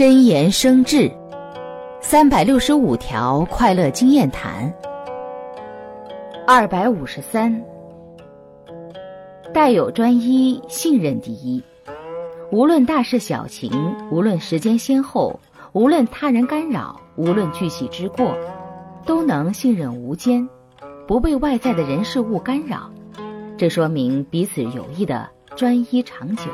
[0.00, 1.12] 真言生智，
[2.00, 4.72] 三百六十五条快乐经验谈。
[6.46, 7.62] 二百五十三，
[9.52, 11.62] 带有专一，信任第一。
[12.50, 13.70] 无论大事小情，
[14.10, 15.38] 无论时间先后，
[15.74, 18.34] 无论他人干扰，无论巨细之过，
[19.04, 20.48] 都能信任无间，
[21.06, 22.90] 不被外在的人事物干扰。
[23.58, 26.44] 这说明彼此有意的专一长久。